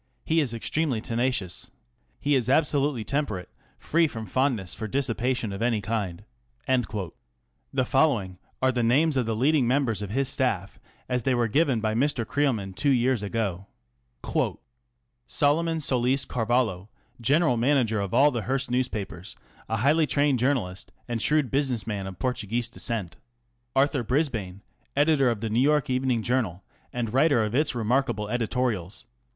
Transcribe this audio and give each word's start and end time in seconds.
He 0.25 0.39
is 0.39 0.51
extremely 0.51 0.99
tenacious. 0.99 1.69
He 2.19 2.33
is 2.33 2.49
absolutely 2.49 3.03
temperate, 3.03 3.49
free 3.77 4.07
from 4.07 4.25
fondness 4.25 4.73
for 4.73 4.87
dissipation 4.87 5.53
of 5.53 5.61
any 5.61 5.79
kind. 5.79 6.23
The 6.67 7.85
following 7.85 8.39
are 8.63 8.71
the 8.71 8.81
names 8.81 9.15
of 9.15 9.27
the 9.27 9.35
leading 9.35 9.67
members 9.67 10.01
of 10.01 10.09
his 10.09 10.27
staff 10.27 10.79
as 11.07 11.21
they 11.21 11.35
were 11.35 11.47
given 11.47 11.81
by 11.81 11.93
Mr. 11.93 12.25
Creel 12.25 12.51
man 12.51 12.73
two 12.73 12.89
years 12.89 13.21
ago 13.21 13.67
:ŌĆö 14.23 14.57
Solomon 15.27 15.79
Solis 15.79 16.25
Carvalho, 16.25 16.89
general 17.21 17.55
manager 17.55 18.01
of 18.01 18.11
all 18.11 18.31
the 18.31 18.41
Hearst 18.41 18.71
newspapers; 18.71 19.35
a 19.69 19.77
highly 19.77 20.07
trained 20.07 20.39
journalist 20.39 20.91
and 21.07 21.21
shrewd 21.21 21.51
business 21.51 21.85
man 21.85 22.07
of 22.07 22.17
Portuguese 22.17 22.69
descent. 22.69 23.17
Arthur 23.75 24.01
Brisbane, 24.01 24.63
editor 24.97 25.29
of 25.29 25.41
the 25.41 25.49
Neiv 25.51 25.61
York 25.61 25.89
Evening 25.91 26.23
Journal 26.23 26.63
and 26.91 27.13
writer 27.13 27.43
of 27.43 27.53
its 27.53 27.75
remarkable 27.75 28.29
editorials. 28.29 29.05